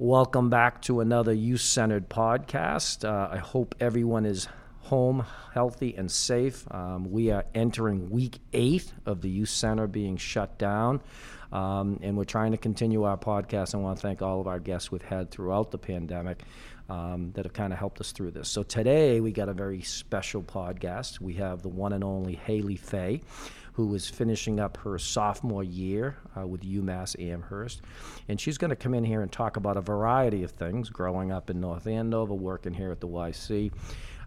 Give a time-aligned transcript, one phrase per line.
[0.00, 3.04] Welcome back to another youth centered podcast.
[3.04, 6.64] Uh, I hope everyone is home, healthy, and safe.
[6.70, 11.02] Um, we are entering week eight of the youth center being shut down.
[11.52, 13.74] Um, and we're trying to continue our podcast.
[13.74, 16.44] I want to thank all of our guests we've had throughout the pandemic
[16.88, 18.48] um, that have kind of helped us through this.
[18.48, 21.20] So today we got a very special podcast.
[21.20, 23.20] We have the one and only Haley Fay
[23.86, 27.82] who is finishing up her sophomore year uh, with UMass Amherst.
[28.28, 31.32] And she's going to come in here and talk about a variety of things growing
[31.32, 33.72] up in North Andover, working here at the YC.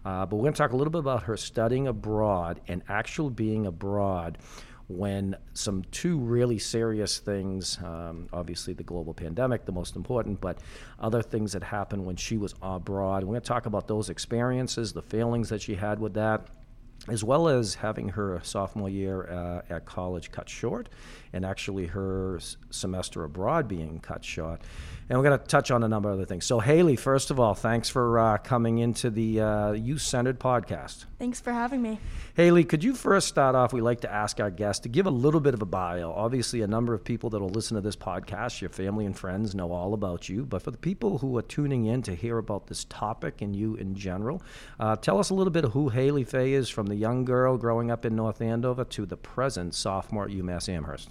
[0.05, 3.30] Uh, but we're going to talk a little bit about her studying abroad and actually
[3.30, 4.38] being abroad
[4.88, 10.58] when some two really serious things um, obviously the global pandemic the most important but
[10.99, 14.91] other things that happened when she was abroad we're going to talk about those experiences
[14.91, 16.49] the failings that she had with that
[17.09, 20.88] as well as having her sophomore year uh, at college cut short
[21.34, 24.62] and actually her s- semester abroad being cut short.
[25.09, 26.45] And we're going to touch on a number of other things.
[26.45, 31.05] So, Haley, first of all, thanks for uh, coming into the uh, Youth Centered podcast.
[31.20, 31.99] Thanks for having me.
[32.35, 33.73] Haley, could you first start off?
[33.73, 36.12] We like to ask our guests to give a little bit of a bio.
[36.12, 39.54] Obviously, a number of people that will listen to this podcast, your family and friends,
[39.54, 40.45] know all about you.
[40.45, 43.76] But for the people who are tuning in to hear about this topic and you
[43.76, 44.41] in general,
[44.79, 47.57] uh, tell us a little bit of who Haley Fay is from the young girl
[47.57, 51.10] growing up in North Andover to the present sophomore at UMass Amherst.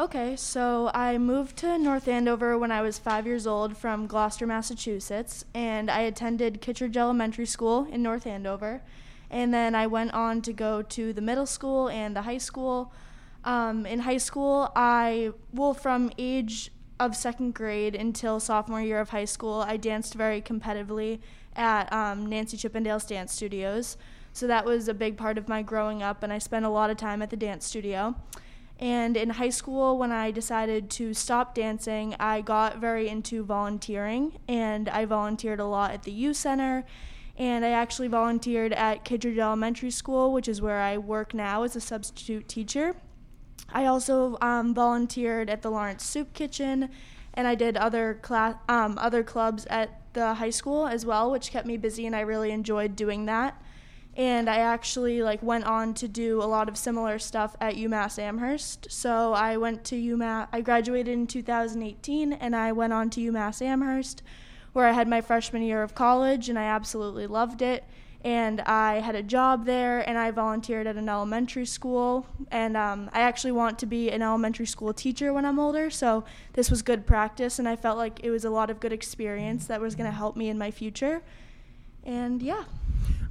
[0.00, 4.46] Okay, so I moved to North Andover when I was five years old from Gloucester,
[4.46, 8.80] Massachusetts, and I attended Kittredge Elementary School in North Andover.
[9.28, 12.92] And then I went on to go to the middle school and the high school.
[13.44, 19.08] Um, in high school, I, well, from age of second grade until sophomore year of
[19.08, 21.18] high school, I danced very competitively
[21.56, 23.96] at um, Nancy Chippendale's dance studios.
[24.32, 26.88] So that was a big part of my growing up, and I spent a lot
[26.88, 28.14] of time at the dance studio.
[28.78, 34.38] And in high school, when I decided to stop dancing, I got very into volunteering,
[34.46, 36.84] and I volunteered a lot at the youth center.
[37.36, 41.74] And I actually volunteered at Kittredge Elementary School, which is where I work now as
[41.74, 42.94] a substitute teacher.
[43.72, 46.88] I also um, volunteered at the Lawrence Soup Kitchen,
[47.34, 51.50] and I did other class, um, other clubs at the high school as well, which
[51.50, 53.60] kept me busy, and I really enjoyed doing that
[54.18, 58.18] and I actually like went on to do a lot of similar stuff at UMass
[58.18, 58.88] Amherst.
[58.90, 60.48] So I went to UMass.
[60.52, 64.24] I graduated in 2018, and I went on to UMass Amherst,
[64.72, 67.84] where I had my freshman year of college, and I absolutely loved it.
[68.24, 72.26] And I had a job there, and I volunteered at an elementary school.
[72.50, 76.24] And um, I actually want to be an elementary school teacher when I'm older, so
[76.54, 79.68] this was good practice, and I felt like it was a lot of good experience
[79.68, 81.22] that was going to help me in my future.
[82.08, 82.64] And yeah.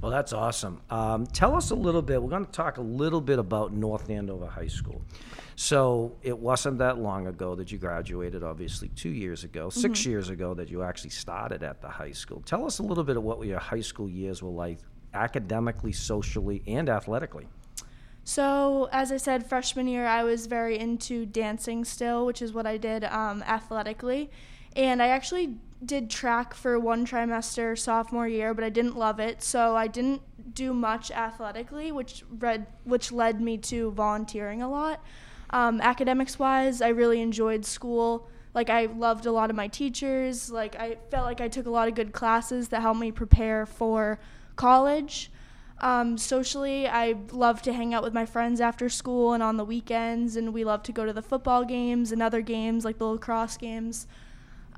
[0.00, 0.80] Well, that's awesome.
[0.88, 2.22] Um, tell us a little bit.
[2.22, 5.02] We're going to talk a little bit about North Andover High School.
[5.56, 10.28] So it wasn't that long ago that you graduated, obviously, two years ago, 6 years
[10.28, 12.40] ago that you actually started at the high school.
[12.46, 14.78] Tell us a little bit of what your high school years were like,
[15.12, 17.48] academically, socially, and athletically.
[18.22, 22.66] So, as I said, freshman year, I was very into dancing still, which is what
[22.66, 24.30] I did um, athletically.
[24.76, 29.42] And I actually did track for one trimester sophomore year, but I didn't love it.
[29.42, 30.22] So, I didn't
[30.54, 35.02] do much athletically, which, read, which led me to volunteering a lot.
[35.50, 38.28] Um, academics wise, I really enjoyed school.
[38.54, 40.50] Like, I loved a lot of my teachers.
[40.50, 43.66] Like, I felt like I took a lot of good classes that helped me prepare
[43.66, 44.18] for
[44.56, 45.30] college.
[45.80, 49.64] Um, socially, I love to hang out with my friends after school and on the
[49.64, 53.06] weekends, and we love to go to the football games and other games like the
[53.06, 54.06] lacrosse games.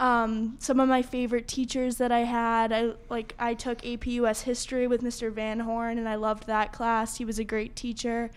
[0.00, 4.40] Um, some of my favorite teachers that I had, I like I took AP US
[4.40, 5.30] history with Mr.
[5.30, 7.18] Van Horn, and I loved that class.
[7.18, 8.30] He was a great teacher.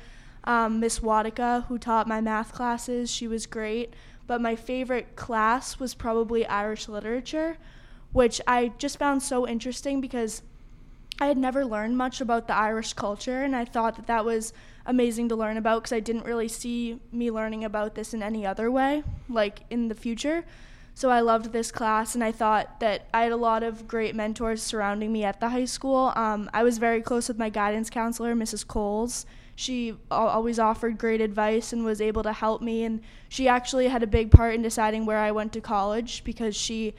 [0.43, 3.93] Um, Miss Wadika, who taught my math classes, she was great.
[4.27, 7.57] But my favorite class was probably Irish literature,
[8.11, 10.41] which I just found so interesting because
[11.21, 14.51] I had never learned much about the Irish culture, and I thought that that was
[14.85, 18.45] amazing to learn about because I didn't really see me learning about this in any
[18.45, 20.43] other way, like in the future.
[20.95, 24.15] So I loved this class, and I thought that I had a lot of great
[24.15, 26.13] mentors surrounding me at the high school.
[26.15, 28.65] Um, I was very close with my guidance counselor, Mrs.
[28.67, 29.25] Coles.
[29.55, 34.03] She always offered great advice and was able to help me, and she actually had
[34.03, 36.93] a big part in deciding where I went to college because she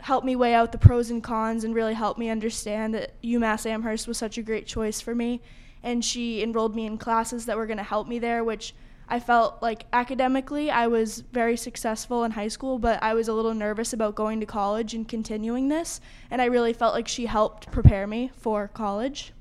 [0.00, 3.66] helped me weigh out the pros and cons and really helped me understand that UMass
[3.66, 5.40] Amherst was such a great choice for me.
[5.82, 8.74] And she enrolled me in classes that were going to help me there, which
[9.10, 13.32] I felt like academically I was very successful in high school, but I was a
[13.32, 16.00] little nervous about going to college and continuing this.
[16.30, 19.32] And I really felt like she helped prepare me for college.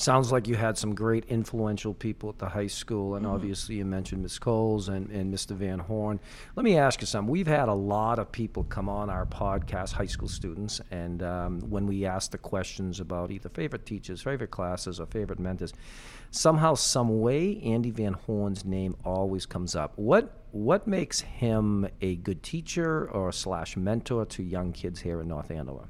[0.00, 3.34] Sounds like you had some great influential people at the high school, and Mm-hmm.
[3.34, 4.38] obviously you mentioned Ms.
[4.38, 5.50] Coles and, and Mr.
[5.54, 6.18] Van Horn.
[6.56, 7.30] Let me ask you something.
[7.30, 11.60] We've had a lot of people come on our podcast, high school students, and um,
[11.68, 15.74] when we ask the questions about either favorite teachers, favorite classes, or favorite mentors,
[16.30, 19.92] somehow, some way, Andy Van Horn's name always comes up.
[19.96, 25.28] What what makes him a good teacher or slash mentor to young kids here in
[25.28, 25.88] North Andover?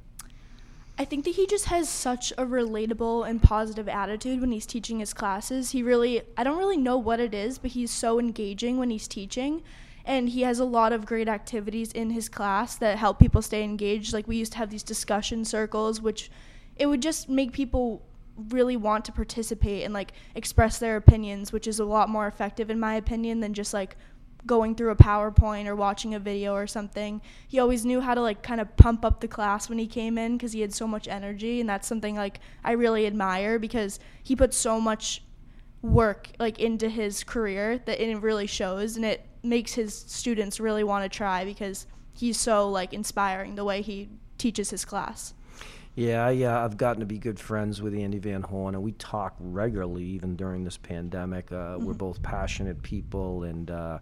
[1.00, 5.00] I think that he just has such a relatable and positive attitude when he's teaching
[5.00, 5.70] his classes.
[5.70, 9.08] He really, I don't really know what it is, but he's so engaging when he's
[9.08, 9.62] teaching.
[10.04, 13.64] And he has a lot of great activities in his class that help people stay
[13.64, 14.12] engaged.
[14.12, 16.30] Like we used to have these discussion circles, which
[16.76, 18.02] it would just make people
[18.50, 22.68] really want to participate and like express their opinions, which is a lot more effective
[22.68, 23.96] in my opinion than just like
[24.46, 27.20] going through a PowerPoint or watching a video or something.
[27.48, 30.18] He always knew how to like kind of pump up the class when he came
[30.18, 33.98] in because he had so much energy and that's something like I really admire because
[34.22, 35.22] he put so much
[35.82, 40.84] work like into his career that it really shows and it makes his students really
[40.84, 45.34] want to try because he's so like inspiring the way he teaches his class.
[45.96, 48.92] Yeah, I, uh, I've gotten to be good friends with Andy Van Horn, and we
[48.92, 51.50] talk regularly, even during this pandemic.
[51.50, 53.98] Uh, We're both passionate people, and uh,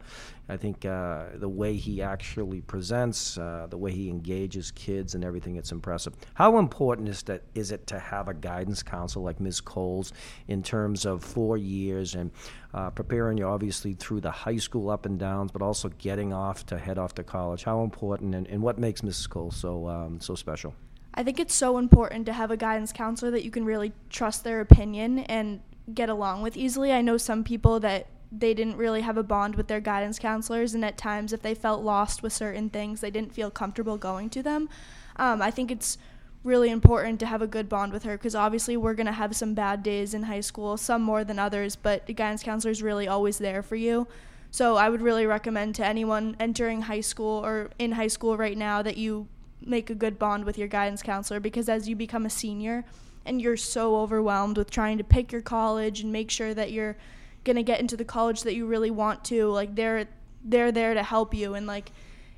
[0.50, 5.24] I think uh, the way he actually presents, uh, the way he engages kids, and
[5.24, 6.14] everything, it's impressive.
[6.34, 7.44] How important is that?
[7.54, 9.62] Is it to have a guidance counselor like Ms.
[9.62, 10.12] Coles
[10.46, 12.30] in terms of four years and
[12.74, 16.66] uh, preparing you obviously through the high school up and downs, but also getting off
[16.66, 17.64] to head off to college?
[17.64, 19.30] How important, and, and what makes Mrs.
[19.30, 20.74] Coles so um, so special?
[21.14, 24.44] I think it's so important to have a guidance counselor that you can really trust
[24.44, 25.60] their opinion and
[25.92, 26.92] get along with easily.
[26.92, 30.74] I know some people that they didn't really have a bond with their guidance counselors,
[30.74, 34.28] and at times, if they felt lost with certain things, they didn't feel comfortable going
[34.30, 34.68] to them.
[35.16, 35.98] Um, I think it's
[36.44, 39.34] really important to have a good bond with her because obviously we're going to have
[39.34, 42.82] some bad days in high school, some more than others, but the guidance counselor is
[42.82, 44.06] really always there for you.
[44.50, 48.56] So I would really recommend to anyone entering high school or in high school right
[48.56, 49.28] now that you
[49.64, 52.84] make a good bond with your guidance counselor because as you become a senior
[53.24, 56.96] and you're so overwhelmed with trying to pick your college and make sure that you're
[57.44, 60.06] going to get into the college that you really want to like they're
[60.44, 61.92] they're there to help you and like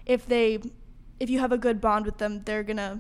[0.07, 0.59] if they
[1.19, 2.99] if you have a good bond with them they're going to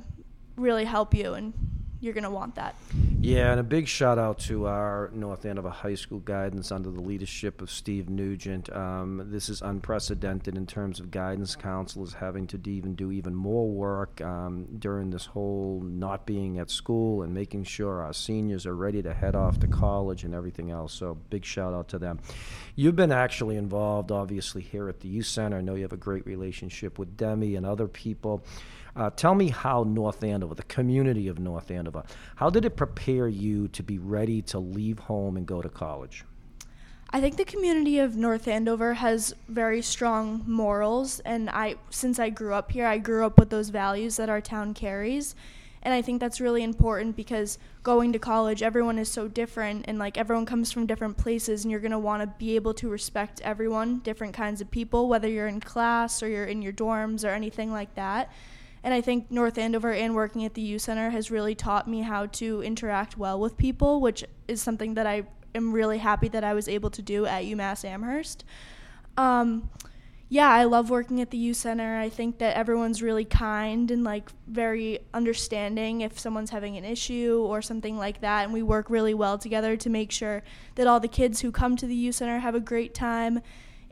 [0.56, 1.52] really help you and
[2.00, 2.74] you're going to want that.
[3.20, 7.02] Yeah, and a big shout out to our North Andover High School guidance under the
[7.02, 8.74] leadership of Steve Nugent.
[8.74, 13.68] Um, this is unprecedented in terms of guidance counselors having to even do even more
[13.68, 18.76] work um, during this whole not being at school and making sure our seniors are
[18.76, 20.94] ready to head off to college and everything else.
[20.94, 22.20] So big shout out to them.
[22.74, 25.58] You've been actually involved, obviously, here at the Youth Center.
[25.58, 28.42] I know you have a great relationship with Demi and other people.
[28.96, 32.02] Uh, tell me how North Andover, the community of North Andover,
[32.36, 36.24] how did it prepare you to be ready to leave home and go to college?
[37.12, 42.30] I think the community of North Andover has very strong morals, and I, since I
[42.30, 45.34] grew up here, I grew up with those values that our town carries,
[45.82, 49.98] and I think that's really important because going to college, everyone is so different, and
[49.98, 53.40] like everyone comes from different places, and you're gonna want to be able to respect
[53.40, 57.30] everyone, different kinds of people, whether you're in class or you're in your dorms or
[57.30, 58.30] anything like that.
[58.82, 62.02] And I think North Andover and working at the U Center has really taught me
[62.02, 65.24] how to interact well with people, which is something that I
[65.54, 68.44] am really happy that I was able to do at UMass Amherst.
[69.16, 69.68] Um,
[70.32, 71.98] yeah, I love working at the U Center.
[71.98, 77.44] I think that everyone's really kind and like very understanding if someone's having an issue
[77.44, 78.44] or something like that.
[78.44, 80.44] And we work really well together to make sure
[80.76, 83.40] that all the kids who come to the U Center have a great time.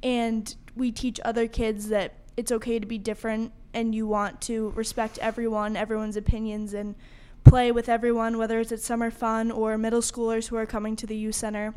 [0.00, 4.70] And we teach other kids that it's okay to be different and you want to
[4.70, 6.97] respect everyone, everyone's opinions, and
[7.44, 11.06] play with everyone, whether it's at summer fun or middle schoolers who are coming to
[11.06, 11.75] the youth center.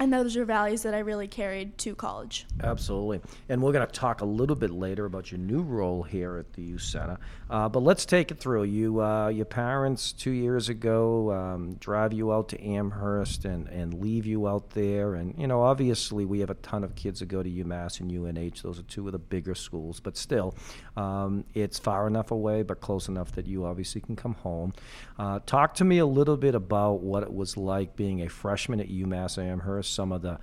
[0.00, 2.46] And those are values that I really carried to college.
[2.62, 3.20] Absolutely.
[3.48, 6.52] And we're going to talk a little bit later about your new role here at
[6.52, 7.18] the Youth Center.
[7.50, 8.64] Uh, but let's take it through.
[8.64, 13.94] You, uh, your parents two years ago um, drive you out to Amherst and, and
[13.94, 15.14] leave you out there.
[15.14, 18.12] And, you know, obviously we have a ton of kids that go to UMass and
[18.12, 18.62] UNH.
[18.62, 19.98] Those are two of the bigger schools.
[19.98, 20.54] But still,
[20.96, 24.74] um, it's far enough away, but close enough that you obviously can come home.
[25.18, 28.78] Uh, talk to me a little bit about what it was like being a freshman
[28.78, 30.38] at UMass Amherst some of the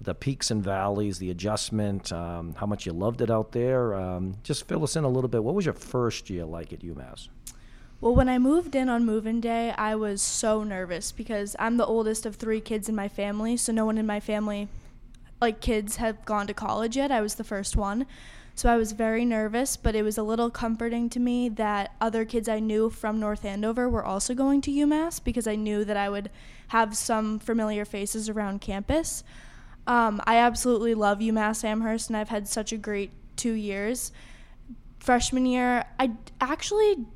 [0.00, 3.94] the peaks and valleys, the adjustment, um, how much you loved it out there.
[3.94, 5.44] Um, just fill us in a little bit.
[5.44, 7.28] What was your first year like at UMass?
[8.00, 11.84] Well, when I moved in on move-in day, I was so nervous because I'm the
[11.84, 14.68] oldest of three kids in my family, so no one in my family,
[15.38, 17.12] like kids, have gone to college yet.
[17.12, 18.06] I was the first one.
[18.54, 22.24] So I was very nervous, but it was a little comforting to me that other
[22.24, 25.96] kids I knew from North Andover were also going to UMass because I knew that
[25.96, 26.30] I would
[26.70, 29.24] have some familiar faces around campus.
[29.88, 34.12] Um, I absolutely love UMass Amherst, and I've had such a great two years.
[35.00, 37.06] Freshman year, I actually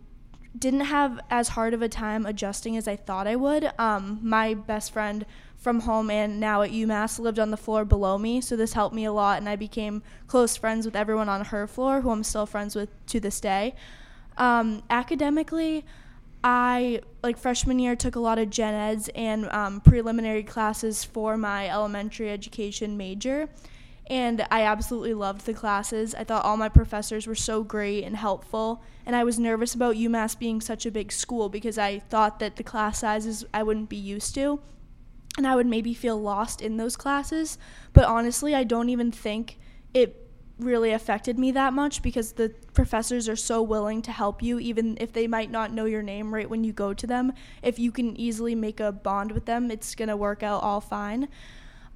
[0.58, 3.70] didn't have as hard of a time adjusting as I thought I would.
[3.78, 5.24] Um, my best friend
[5.56, 8.94] from home and now at UMass lived on the floor below me, so this helped
[8.94, 12.24] me a lot, and I became close friends with everyone on her floor, who I'm
[12.24, 13.76] still friends with to this day.
[14.36, 15.84] Um, academically,
[16.44, 21.38] I like freshman year took a lot of gen eds and um, preliminary classes for
[21.38, 23.48] my elementary education major
[24.08, 26.14] and I absolutely loved the classes.
[26.14, 29.96] I thought all my professors were so great and helpful, and I was nervous about
[29.96, 33.88] UMass being such a big school because I thought that the class sizes I wouldn't
[33.88, 34.60] be used to,
[35.38, 37.56] and I would maybe feel lost in those classes.
[37.92, 39.58] But honestly, I don't even think
[39.94, 40.23] it
[40.58, 44.96] really affected me that much because the professors are so willing to help you even
[45.00, 47.32] if they might not know your name right when you go to them
[47.62, 50.80] if you can easily make a bond with them it's going to work out all
[50.80, 51.28] fine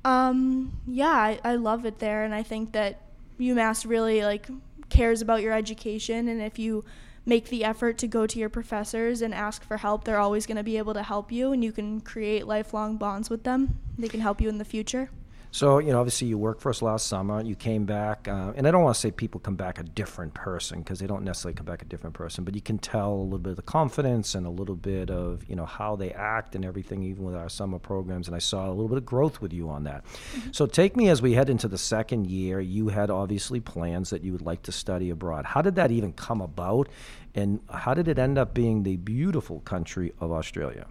[0.05, 3.03] um, yeah, I, I love it there, and I think that
[3.41, 4.49] UMass really like
[4.89, 6.85] cares about your education, and if you
[7.27, 10.57] make the effort to go to your professors and ask for help, they're always going
[10.57, 13.79] to be able to help you, and you can create lifelong bonds with them.
[13.99, 15.11] They can help you in the future.
[15.51, 17.43] So, you know, obviously you worked for us last summer.
[17.43, 20.35] You came back, uh, and I don't want to say people come back a different
[20.35, 23.23] person because they don't necessarily come back a different person, but you can tell a
[23.23, 26.55] little bit of the confidence and a little bit of, you know, how they act
[26.55, 28.29] and everything, even with our summer programs.
[28.29, 30.05] And I saw a little bit of growth with you on that.
[30.05, 30.51] Mm-hmm.
[30.53, 32.61] So, take me as we head into the second year.
[32.61, 35.47] You had obviously plans that you would like to study abroad.
[35.47, 36.89] How did that even come about?
[37.35, 40.87] And how did it end up being the beautiful country of Australia?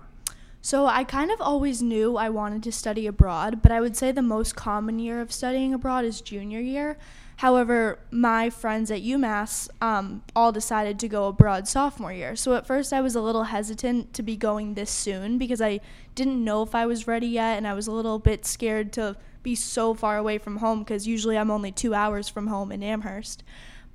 [0.67, 4.11] So I kind of always knew I wanted to study abroad, but I would say
[4.11, 6.97] the most common year of studying abroad is junior year.
[7.37, 12.35] However, my friends at UMass um, all decided to go abroad sophomore year.
[12.35, 15.79] So at first, I was a little hesitant to be going this soon because I
[16.15, 19.15] didn't know if I was ready yet, and I was a little bit scared to
[19.43, 22.83] be so far away from home because usually I'm only two hours from home in
[22.83, 23.41] Amherst.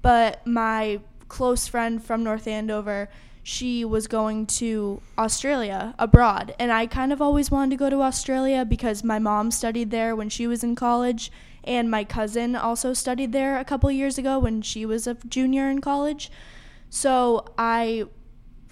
[0.01, 3.11] But my close friend from North Andover,
[3.43, 6.55] she was going to Australia abroad.
[6.59, 10.15] And I kind of always wanted to go to Australia because my mom studied there
[10.15, 11.33] when she was in college,
[11.65, 15.69] and my cousin also studied there a couple years ago when she was a junior
[15.69, 16.31] in college.
[16.91, 18.05] So I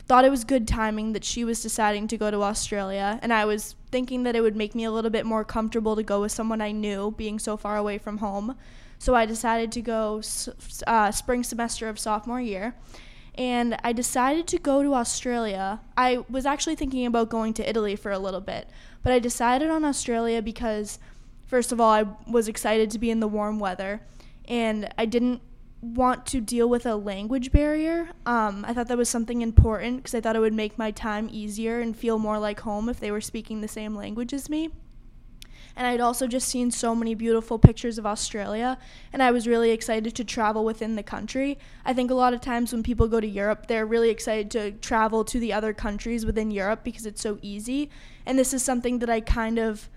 [0.07, 3.45] thought it was good timing that she was deciding to go to Australia, and I
[3.45, 6.33] was thinking that it would make me a little bit more comfortable to go with
[6.33, 8.57] someone I knew, being so far away from home.
[8.99, 10.23] So I decided to go
[10.87, 12.75] uh, spring semester of sophomore year
[13.35, 15.81] and I decided to go to Australia.
[15.97, 18.69] I was actually thinking about going to Italy for a little bit,
[19.03, 20.99] but I decided on Australia because,
[21.47, 24.03] first of all, I was excited to be in the warm weather,
[24.47, 25.43] and I didn't
[25.81, 28.11] want to deal with a language barrier.
[28.27, 31.29] Um, I thought that was something important because I thought it would make my time
[31.33, 34.71] easier and feel more like home if they were speaking the same language as me
[35.77, 38.79] and I'd also just seen so many beautiful pictures of Australia,
[39.13, 41.59] and I was really excited to travel within the country.
[41.85, 44.73] I think a lot of times when people go to Europe, they're really excited to
[44.73, 47.91] travel to the other countries within Europe because it's so easy,
[48.27, 49.89] and this is something that I kind of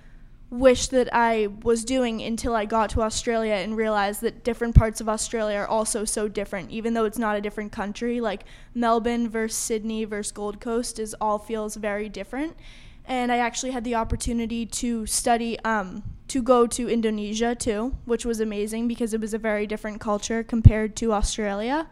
[0.54, 5.02] wish that I was doing until I got to Australia and realized that different parts
[5.02, 8.22] of Australia are also so different, even though it's not a different country.
[8.22, 8.44] Like
[8.76, 12.56] Melbourne versus Sydney versus Gold Coast is all feels very different
[13.06, 18.26] and I actually had the opportunity to study um, to go to Indonesia too, which
[18.26, 21.88] was amazing because it was a very different culture compared to Australia.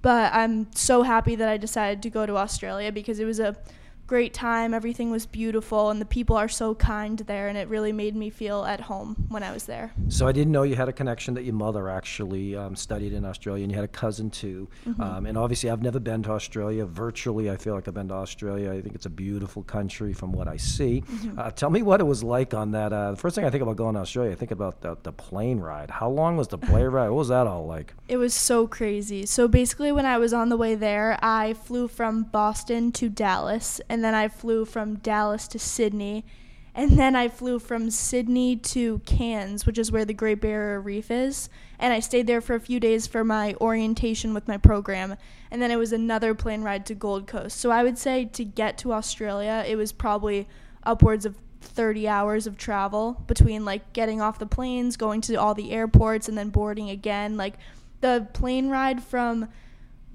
[0.00, 3.56] But I'm so happy that I decided to go to Australia because it was a
[4.08, 4.74] great time.
[4.74, 8.30] Everything was beautiful, and the people are so kind there, and it really made me
[8.30, 9.92] feel at home when I was there.
[10.08, 13.24] So I didn't know you had a connection that your mother actually um, studied in
[13.24, 14.68] Australia, and you had a cousin too.
[14.86, 15.00] Mm-hmm.
[15.00, 16.86] Um, and obviously, I've never been to Australia.
[16.86, 18.72] Virtually, I feel like I've been to Australia.
[18.72, 21.02] I think it's a beautiful country from what I see.
[21.02, 21.38] Mm-hmm.
[21.38, 22.92] Uh, tell me what it was like on that.
[22.92, 25.12] Uh, the first thing I think about going to Australia, I think about the, the
[25.12, 25.90] plane ride.
[25.90, 27.10] How long was the plane ride?
[27.10, 27.92] What was that all like?
[28.08, 29.26] It was so crazy.
[29.26, 33.82] So basically, when I was on the way there, I flew from Boston to Dallas,
[33.90, 36.24] and and then I flew from Dallas to Sydney,
[36.72, 41.10] and then I flew from Sydney to Cairns, which is where the Great Barrier Reef
[41.10, 41.48] is,
[41.80, 45.16] and I stayed there for a few days for my orientation with my program,
[45.50, 47.58] and then it was another plane ride to Gold Coast.
[47.58, 50.46] So I would say to get to Australia, it was probably
[50.84, 55.54] upwards of 30 hours of travel between like getting off the planes, going to all
[55.54, 57.36] the airports, and then boarding again.
[57.36, 57.54] Like
[58.00, 59.48] the plane ride from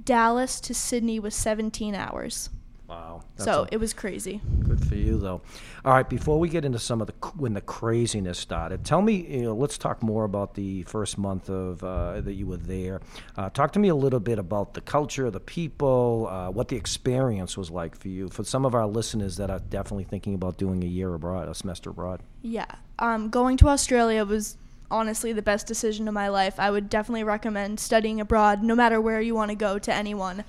[0.02, 2.50] Dallas to Sydney was 17 hours.
[2.94, 3.22] Wow.
[3.38, 4.40] So a- it was crazy.
[4.64, 5.42] Good for you, though.
[5.84, 9.26] All right, before we get into some of the when the craziness started, tell me.
[9.28, 13.02] You know, let's talk more about the first month of uh, that you were there.
[13.36, 16.76] Uh, talk to me a little bit about the culture, the people, uh, what the
[16.76, 18.30] experience was like for you.
[18.30, 21.56] For some of our listeners that are definitely thinking about doing a year abroad, a
[21.56, 22.22] semester abroad.
[22.42, 22.66] Yeah.
[23.00, 24.58] Um, going to Australia was
[24.92, 26.60] honestly the best decision of my life.
[26.60, 30.44] I would definitely recommend studying abroad, no matter where you want to go, to anyone.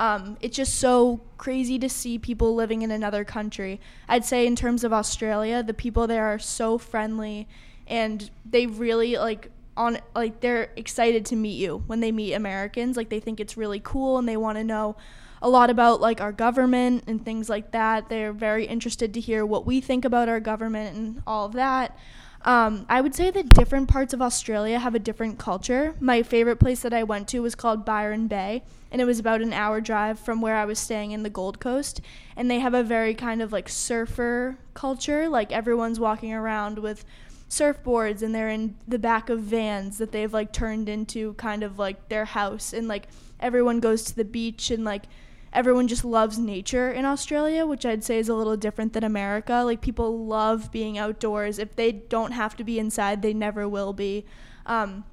[0.00, 3.78] Um, it's just so crazy to see people living in another country.
[4.08, 7.46] I'd say, in terms of Australia, the people there are so friendly
[7.86, 12.96] and they really like on like they're excited to meet you when they meet Americans.
[12.96, 14.96] Like they think it's really cool and they want to know
[15.42, 18.08] a lot about like our government and things like that.
[18.08, 21.94] They're very interested to hear what we think about our government and all of that
[22.42, 25.94] um, I would say that different parts of Australia have a different culture.
[26.00, 29.42] My favorite place that I went to was called Byron Bay, and it was about
[29.42, 32.00] an hour drive from where I was staying in the Gold Coast.
[32.36, 35.28] And they have a very kind of like surfer culture.
[35.28, 37.04] Like everyone's walking around with
[37.50, 41.78] surfboards and they're in the back of vans that they've like turned into kind of
[41.78, 42.72] like their house.
[42.72, 45.04] And like everyone goes to the beach and like
[45.52, 49.62] everyone just loves nature in Australia, which I'd say is a little different than America.
[49.64, 51.58] Like people love being outdoors.
[51.58, 54.24] If they don't have to be inside, they never will be.
[54.66, 55.04] Um,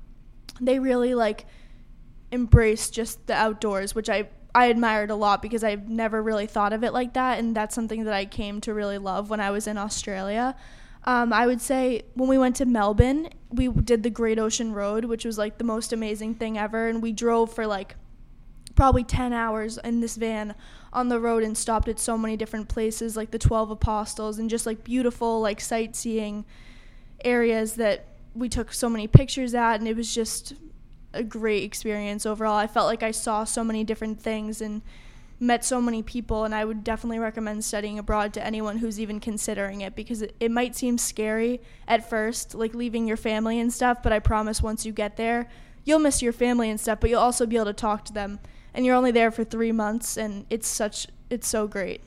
[0.62, 1.46] they really like
[2.32, 6.74] embrace just the outdoors, which I I admired a lot because I've never really thought
[6.74, 9.51] of it like that, and that's something that I came to really love when I
[9.51, 10.56] was in Australia.
[11.03, 15.06] Um, I would say when we went to Melbourne, we did the Great Ocean Road,
[15.06, 17.96] which was like the most amazing thing ever, and we drove for like
[18.77, 20.55] probably 10 hours in this van
[20.93, 24.50] on the road and stopped at so many different places like the 12 apostles and
[24.50, 26.46] just like beautiful like sightseeing
[27.25, 28.05] areas that
[28.36, 30.53] we took so many pictures at and it was just
[31.13, 32.55] a great experience overall.
[32.55, 34.81] I felt like i saw so many different things and
[35.39, 39.19] met so many people and i would definitely recommend studying abroad to anyone who's even
[39.19, 43.72] considering it because it, it might seem scary at first like leaving your family and
[43.72, 45.48] stuff but i promise once you get there
[45.86, 48.39] you'll miss your family and stuff but you'll also be able to talk to them
[48.77, 52.01] and you're only there for three months and it's such it's so great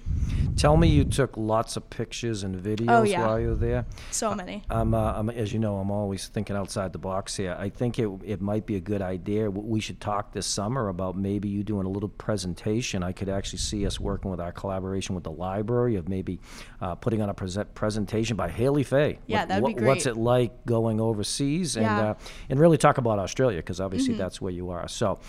[0.57, 3.25] Tell me you took lots of pictures and videos Oh, yeah.
[3.27, 3.87] while you were there.
[4.11, 7.57] so many I'm, uh, I'm, as you know, I'm always thinking outside the box here.
[7.59, 9.49] I think it, it might be a good idea.
[9.51, 13.03] We should talk this summer about maybe you doing a little presentation.
[13.03, 16.41] I could actually see us working with our collaboration with the library of maybe
[16.83, 19.19] uh, putting on a present presentation by Haley Faye.
[19.27, 21.99] Yeah, What- that'd be what- What's it like going overseas and Yeah.
[22.01, 22.11] Mm-hmm.
[22.11, 22.15] uh,
[22.51, 24.89] and really talk about Australia because obviously that's where you are.
[24.89, 25.21] So,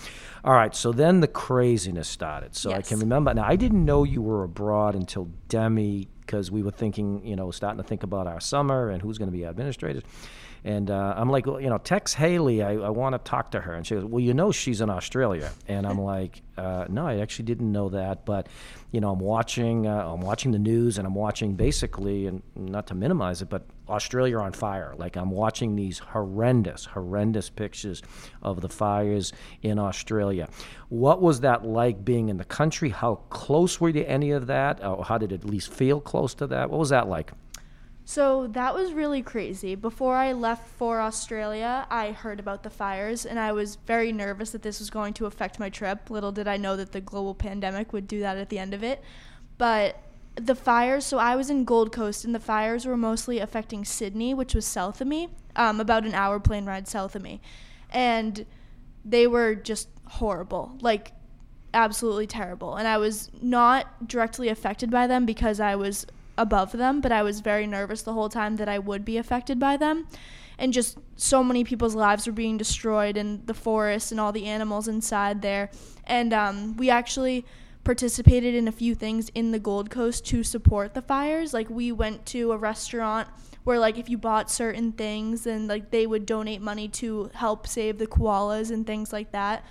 [0.44, 0.74] all right.
[0.74, 2.54] So then the craziness started.
[2.54, 3.32] So I can remember.
[3.32, 7.50] Now I didn't know you were abroad until Demi because we were thinking, you know,
[7.50, 10.02] starting to think about our summer and who's going to be administrators.
[10.64, 12.62] And uh, I'm like, well, you know, text Haley.
[12.62, 13.74] I, I want to talk to her.
[13.74, 15.50] And she goes, well, you know, she's in Australia.
[15.66, 18.24] And I'm like, uh, no, I actually didn't know that.
[18.24, 18.48] But,
[18.92, 22.86] you know, I'm watching, uh, I'm watching the news, and I'm watching basically, and not
[22.88, 24.94] to minimize it, but Australia on fire.
[24.96, 28.02] Like I'm watching these horrendous, horrendous pictures
[28.42, 30.48] of the fires in Australia.
[30.88, 32.90] What was that like being in the country?
[32.90, 34.84] How close were you to any of that?
[34.84, 36.70] Or how did it at least feel close to that?
[36.70, 37.32] What was that like?
[38.04, 39.74] So that was really crazy.
[39.74, 44.50] Before I left for Australia, I heard about the fires and I was very nervous
[44.50, 46.10] that this was going to affect my trip.
[46.10, 48.82] Little did I know that the global pandemic would do that at the end of
[48.82, 49.02] it.
[49.56, 49.98] But
[50.34, 54.34] the fires, so I was in Gold Coast and the fires were mostly affecting Sydney,
[54.34, 57.40] which was south of me, um, about an hour plane ride south of me.
[57.90, 58.46] And
[59.04, 60.76] they were just horrible.
[60.80, 61.12] Like,
[61.74, 62.76] absolutely terrible.
[62.76, 66.06] And I was not directly affected by them because I was
[66.38, 69.58] above them, but I was very nervous the whole time that I would be affected
[69.58, 70.06] by them.
[70.58, 74.46] And just so many people's lives were being destroyed and the forest and all the
[74.46, 75.70] animals inside there.
[76.04, 77.44] And um, we actually
[77.84, 81.52] participated in a few things in the Gold Coast to support the fires.
[81.52, 83.28] Like we went to a restaurant
[83.64, 87.66] where like if you bought certain things and like they would donate money to help
[87.66, 89.64] save the koalas and things like that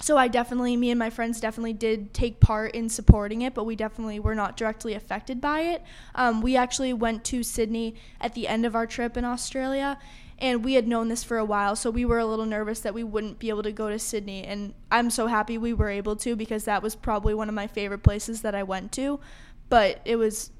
[0.00, 3.64] so I definitely, me and my friends definitely did take part in supporting it, but
[3.64, 5.82] we definitely were not directly affected by it.
[6.14, 9.98] Um, we actually went to Sydney at the end of our trip in Australia,
[10.38, 12.92] and we had known this for a while, so we were a little nervous that
[12.92, 14.44] we wouldn't be able to go to Sydney.
[14.44, 17.66] And I'm so happy we were able to because that was probably one of my
[17.66, 19.18] favorite places that I went to,
[19.70, 20.50] but it was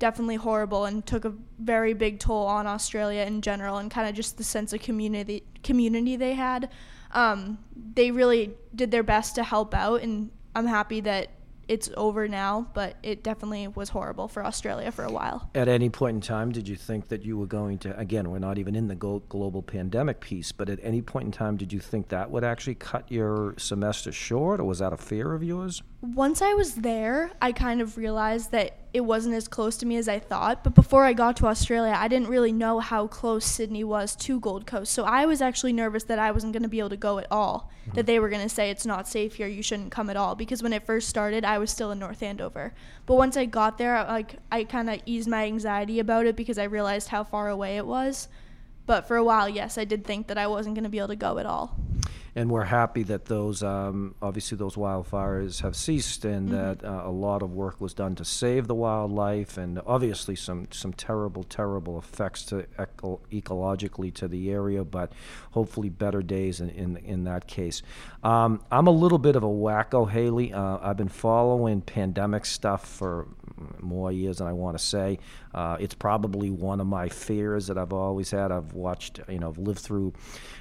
[0.00, 4.14] definitely horrible and took a very big toll on Australia in general and kind of
[4.14, 6.68] just the sense of community community they had.
[7.12, 7.58] Um,
[7.94, 11.30] they really did their best to help out, and I'm happy that
[11.70, 15.48] it's over now, but it definitely was horrible for Australia for a while.
[15.54, 18.40] At any point in time, did you think that you were going to, again, we're
[18.40, 21.78] not even in the global pandemic piece, but at any point in time, did you
[21.78, 25.80] think that would actually cut your semester short, or was that a fear of yours?
[26.02, 29.96] Once I was there, I kind of realized that it wasn't as close to me
[29.96, 30.64] as I thought.
[30.64, 34.40] But before I got to Australia, I didn't really know how close Sydney was to
[34.40, 34.92] Gold Coast.
[34.92, 37.26] So I was actually nervous that I wasn't going to be able to go at
[37.30, 37.94] all, mm-hmm.
[37.94, 40.34] that they were going to say it's not safe here, you shouldn't come at all.
[40.34, 42.72] Because when it first started, I was still in North Andover.
[43.06, 46.58] But once I got there, like I kind of eased my anxiety about it because
[46.58, 48.28] I realized how far away it was.
[48.86, 51.08] But for a while, yes, I did think that I wasn't going to be able
[51.08, 51.76] to go at all.
[52.36, 56.56] And we're happy that those um, obviously those wildfires have ceased and mm-hmm.
[56.56, 60.68] that uh, a lot of work was done to save the wildlife and obviously some
[60.70, 65.12] some terrible terrible effects to eco- ecologically to the area but
[65.52, 67.82] hopefully better days in in, in that case.
[68.22, 70.52] Um, I'm a little bit of a wacko Haley.
[70.52, 73.26] Uh, I've been following pandemic stuff for
[73.80, 75.18] more years than I want to say
[75.54, 79.48] uh, it's probably one of my fears that I've always had I've watched you know
[79.48, 80.12] I've lived through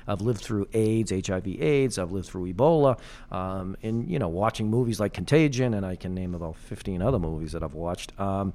[0.09, 1.99] I've lived through AIDS HIV AIDS.
[1.99, 2.99] I've lived through Ebola,
[3.31, 7.19] um, and you know, watching movies like Contagion, and I can name about 15 other
[7.19, 8.19] movies that I've watched.
[8.19, 8.53] Um,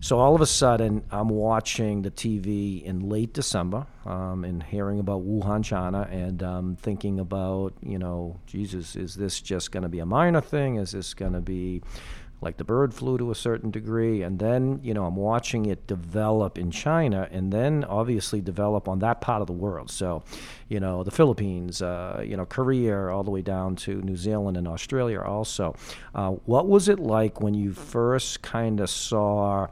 [0.00, 4.98] so all of a sudden, I'm watching the TV in late December um, and hearing
[4.98, 9.88] about Wuhan, China, and um, thinking about, you know, Jesus, is this just going to
[9.88, 10.76] be a minor thing?
[10.76, 11.82] Is this going to be
[12.40, 15.86] like the bird flu to a certain degree, and then you know I'm watching it
[15.86, 19.90] develop in China, and then obviously develop on that part of the world.
[19.90, 20.22] So,
[20.68, 24.56] you know, the Philippines, uh, you know, Korea, all the way down to New Zealand
[24.56, 25.74] and Australia also.
[26.14, 29.66] Uh, what was it like when you first kind of saw?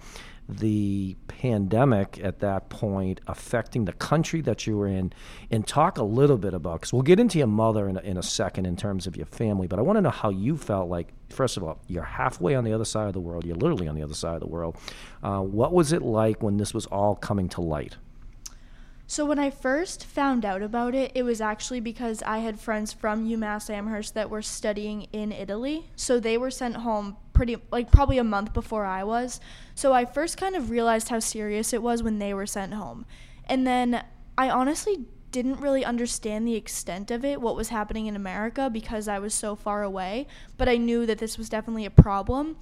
[0.48, 5.12] The pandemic at that point affecting the country that you were in
[5.50, 8.16] and talk a little bit about because we'll get into your mother in a, in
[8.16, 10.88] a second in terms of your family but i want to know how you felt
[10.88, 13.86] like first of all you're halfway on the other side of the world you're literally
[13.86, 14.74] on the other side of the world
[15.22, 17.98] uh, what was it like when this was all coming to light
[19.10, 22.92] so when I first found out about it, it was actually because I had friends
[22.92, 25.86] from UMass Amherst that were studying in Italy.
[25.96, 29.38] So they were sent home pretty like probably a month before I was.
[29.76, 33.06] So I first kind of realized how serious it was when they were sent home.
[33.46, 34.04] And then
[34.36, 39.06] I honestly didn't really understand the extent of it, what was happening in America because
[39.06, 42.56] I was so far away, but I knew that this was definitely a problem.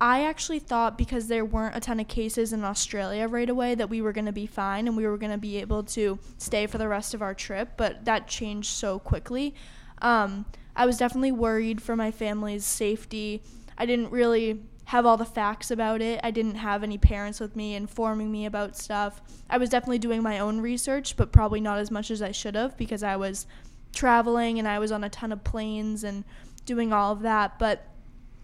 [0.00, 3.90] I actually thought because there weren't a ton of cases in Australia right away that
[3.90, 6.68] we were going to be fine and we were going to be able to stay
[6.68, 9.56] for the rest of our trip, but that changed so quickly.
[10.00, 13.42] Um, I was definitely worried for my family's safety.
[13.80, 16.20] I didn't really have all the facts about it.
[16.22, 19.22] I didn't have any parents with me informing me about stuff.
[19.48, 22.56] I was definitely doing my own research, but probably not as much as I should
[22.56, 23.46] have because I was
[23.94, 26.24] traveling and I was on a ton of planes and
[26.66, 27.58] doing all of that.
[27.58, 27.86] But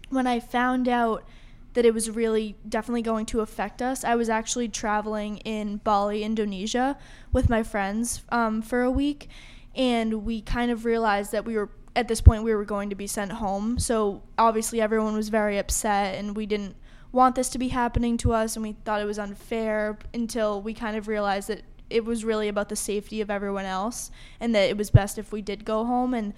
[0.09, 1.23] when I found out
[1.73, 4.03] that it was really definitely going to affect us.
[4.03, 6.97] I was actually traveling in Bali, Indonesia,
[7.31, 9.29] with my friends um, for a week,
[9.75, 12.95] and we kind of realized that we were at this point we were going to
[12.95, 13.79] be sent home.
[13.79, 16.75] So obviously everyone was very upset, and we didn't
[17.11, 20.75] want this to be happening to us, and we thought it was unfair until we
[20.75, 24.69] kind of realized that it was really about the safety of everyone else, and that
[24.69, 26.33] it was best if we did go home and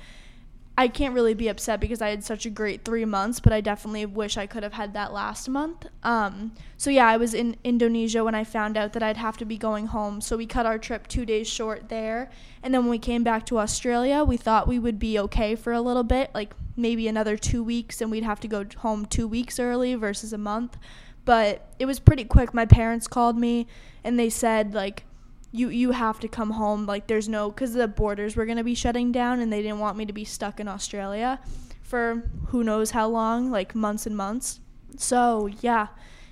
[0.80, 3.60] I can't really be upset because I had such a great three months, but I
[3.60, 5.86] definitely wish I could have had that last month.
[6.04, 9.46] Um, so yeah, I was in Indonesia when I found out that I'd have to
[9.46, 10.22] be going home.
[10.22, 12.32] So we cut our trip two days short there,
[12.64, 15.74] and then when we came back to Australia, we thought we would be okay for
[15.74, 19.28] a little bit, like maybe another two weeks, and we'd have to go home two
[19.28, 20.78] weeks early versus a month.
[21.26, 22.54] But it was pretty quick.
[22.54, 23.68] My parents called me
[24.04, 25.04] and they said like
[25.52, 28.64] you you have to come home like there's no because the borders were going to
[28.64, 31.40] be shutting down and they didn't want me to be stuck in australia
[31.82, 34.60] for who knows how long like months and months.
[34.98, 35.88] So yeah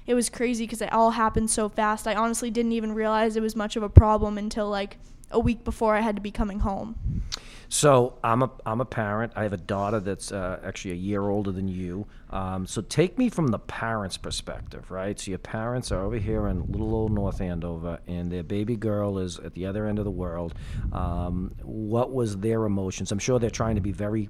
[0.06, 2.08] it was crazy because it all happened so fast.
[2.08, 4.98] I honestly didn't even realize it was much of a problem until like
[5.32, 7.24] a week before i had to be coming home
[7.70, 9.34] so I'm a I'm a parent.
[9.36, 12.08] I have a daughter that's uh, actually a year older than you.
[12.30, 15.20] Um, so take me from the parents' perspective, right?
[15.20, 19.18] So your parents are over here in little old North Andover, and their baby girl
[19.18, 20.54] is at the other end of the world.
[20.92, 23.12] Um, what was their emotions?
[23.12, 24.30] I'm sure they're trying to be very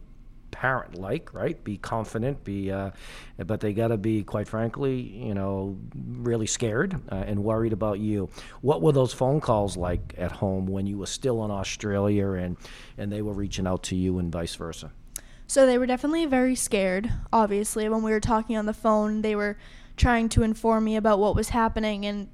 [0.51, 1.62] parent like, right?
[1.63, 2.91] Be confident, be, uh,
[3.38, 7.99] but they got to be, quite frankly, you know, really scared uh, and worried about
[7.99, 8.29] you.
[8.62, 12.57] What were those phone calls like at home when you were still in Australia and,
[12.97, 14.91] and they were reaching out to you and vice versa?
[15.47, 17.88] So they were definitely very scared, obviously.
[17.88, 19.57] When we were talking on the phone, they were
[19.95, 22.29] trying to inform me about what was happening and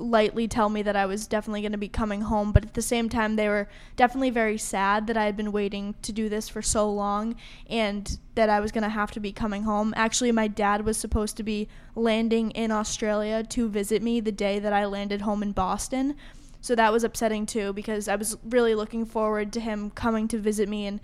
[0.00, 2.82] lightly tell me that I was definitely going to be coming home, but at the
[2.82, 6.48] same time, they were definitely very sad that I had been waiting to do this
[6.48, 7.36] for so long
[7.68, 9.94] and that I was going to have to be coming home.
[9.96, 14.58] Actually, my dad was supposed to be landing in Australia to visit me the day
[14.58, 16.16] that I landed home in Boston.
[16.60, 20.38] So that was upsetting too because I was really looking forward to him coming to
[20.38, 20.98] visit me and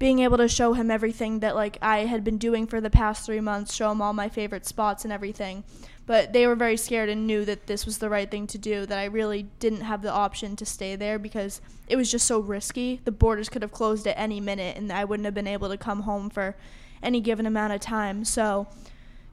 [0.00, 3.24] being able to show him everything that like I had been doing for the past
[3.24, 5.62] 3 months, show him all my favorite spots and everything
[6.06, 8.86] but they were very scared and knew that this was the right thing to do
[8.86, 12.40] that i really didn't have the option to stay there because it was just so
[12.40, 13.00] risky.
[13.04, 15.76] The borders could have closed at any minute and i wouldn't have been able to
[15.76, 16.56] come home for
[17.02, 18.24] any given amount of time.
[18.24, 18.66] So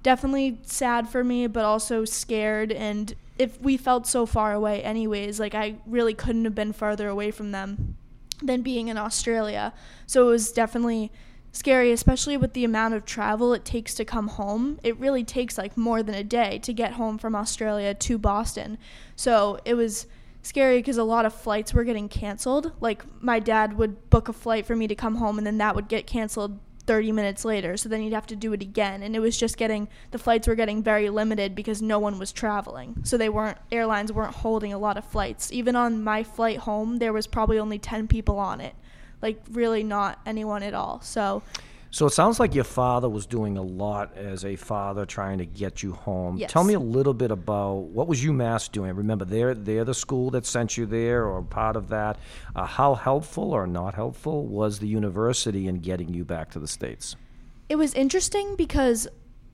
[0.04, 2.72] definitely sad for me but also scared.
[2.72, 7.08] And if we felt so far away anyways like i really couldn't have been farther
[7.08, 7.96] away from them
[8.42, 9.74] than being in australia.
[10.06, 11.12] So it was definitely
[11.52, 14.80] scary, especially with the amount of travel it takes to come home.
[14.84, 18.78] It really takes like more than a day to get home from Australia to Boston.
[19.16, 20.08] So it was
[20.42, 22.72] scary because a lot of flights were getting canceled.
[22.80, 25.76] Like my dad would book a flight for me to come home and then that
[25.76, 27.78] would get canceled 30 minutes later.
[27.78, 29.04] So then he'd have to do it again.
[29.04, 32.32] And it was just getting, the flights were getting very limited because no one was
[32.32, 32.96] traveling.
[33.04, 35.52] So they weren't, airlines weren't holding a lot of flights.
[35.52, 38.76] Even on my flight home, there was probably only 10 people on it
[39.22, 41.02] like really not anyone at all.
[41.02, 41.44] So
[41.94, 45.46] so it sounds like your father was doing a lot as a father trying to
[45.46, 46.38] get you home.
[46.38, 46.50] Yes.
[46.50, 48.96] Tell me a little bit about what was UMass doing.
[48.96, 52.18] Remember, they're they're the school that sent you there, or part of that.
[52.56, 56.68] Uh, how helpful or not helpful was the university in getting you back to the
[56.68, 57.18] states?
[57.68, 59.10] It was interesting because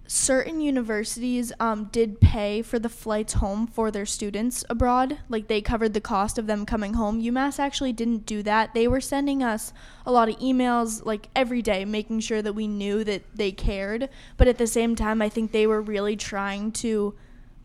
[0.08, 5.20] certain universities um, did pay for the flights home for their students abroad.
[5.30, 7.22] Like they covered the cost of them coming home.
[7.22, 8.74] UMass actually didn't do that.
[8.74, 9.74] They were sending us
[10.06, 14.10] a lot of emails like every day, making sure that we knew that they cared.
[14.38, 17.14] But at the same time, I think they were really trying to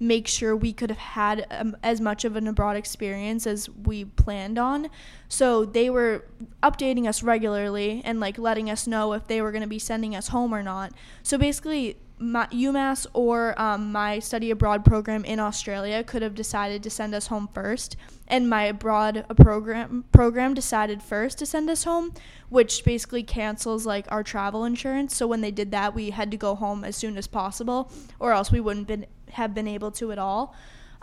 [0.02, 4.04] make sure we could have had um, as much of an abroad experience as we
[4.04, 4.90] planned on.
[5.28, 6.24] So they were
[6.60, 10.16] updating us regularly and like letting us know if they were going to be sending
[10.16, 10.92] us home or not.
[11.22, 16.82] So basically, my, UMass or um, my study abroad program in Australia could have decided
[16.84, 17.96] to send us home first,
[18.28, 22.14] and my abroad program program decided first to send us home,
[22.48, 25.16] which basically cancels like our travel insurance.
[25.16, 28.32] So when they did that, we had to go home as soon as possible, or
[28.32, 30.54] else we wouldn't been, have been able to at all.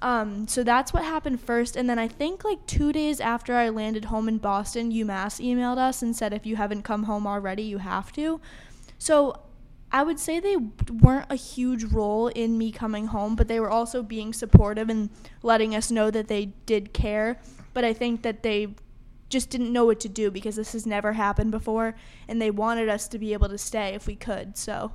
[0.01, 3.67] Um, so that's what happened first, and then I think like two days after I
[3.67, 7.63] landed home in Boston, UMass emailed us and said if you haven't come home already,
[7.63, 8.39] you have to.
[8.97, 9.41] So
[9.91, 13.69] I would say they weren't a huge role in me coming home, but they were
[13.69, 15.10] also being supportive and
[15.41, 17.39] letting us know that they did care.
[17.73, 18.75] But I think that they
[19.30, 21.95] just didn't know what to do because this has never happened before,
[22.28, 24.58] and they wanted us to be able to stay if we could.
[24.58, 24.91] So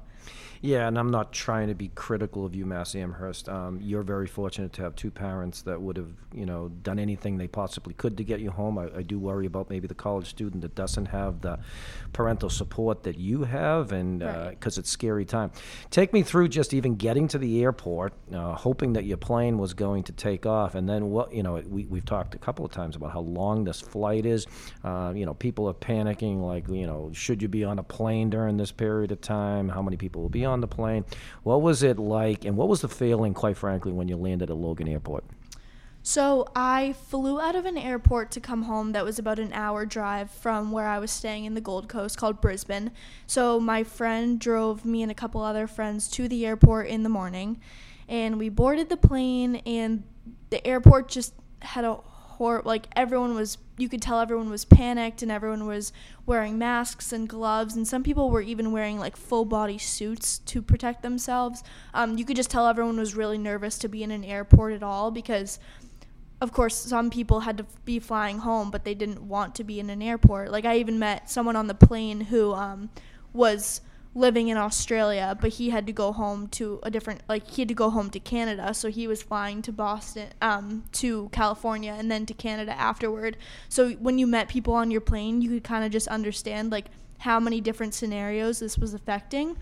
[0.65, 3.51] yeah, and I'm not trying to be critical of UMass Amherst.
[3.51, 7.37] Um, you're very fortunate to have two parents that would have, you know, done anything
[7.37, 8.79] they possibly could to get you home.
[8.79, 11.59] I, I do worry about maybe the college student that doesn't have the
[12.15, 15.51] parental support that you have, and because uh, it's scary time.
[15.91, 19.75] Take me through just even getting to the airport, uh, hoping that your plane was
[19.75, 21.35] going to take off, and then what?
[21.35, 24.47] You know, we, we've talked a couple of times about how long this flight is.
[24.83, 28.31] Uh, you know, people are panicking, like, you know, should you be on a plane
[28.31, 29.69] during this period of time?
[29.69, 31.05] How many people will be on on the plane.
[31.43, 34.57] What was it like, and what was the feeling, quite frankly, when you landed at
[34.57, 35.25] Logan Airport?
[36.03, 39.87] So I flew out of an airport to come home that was about an hour
[39.87, 42.91] drive from where I was staying in the Gold Coast called Brisbane.
[43.27, 47.09] So my friend drove me and a couple other friends to the airport in the
[47.09, 47.59] morning
[48.09, 50.03] and we boarded the plane and
[50.51, 51.99] the airport just had a
[52.65, 55.93] like everyone was you could tell everyone was panicked and everyone was
[56.27, 60.63] wearing masks and gloves and some people were even wearing like full body suits to
[60.63, 61.63] protect themselves.
[61.93, 64.83] Um, you could just tell everyone was really nervous to be in an airport at
[64.83, 65.59] all because
[66.41, 69.81] of course some people had to be flying home but they didn't want to be
[69.81, 70.51] in an airport.
[70.51, 72.91] Like i even met someone on the plane who um,
[73.33, 73.81] was
[74.15, 77.69] living in Australia, but he had to go home to a different like he had
[77.69, 82.11] to go home to Canada, so he was flying to Boston um to California and
[82.11, 83.37] then to Canada afterward.
[83.69, 86.87] So when you met people on your plane, you could kind of just understand like
[87.19, 89.57] how many different scenarios this was affecting.